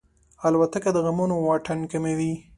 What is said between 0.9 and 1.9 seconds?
د غمونو واټن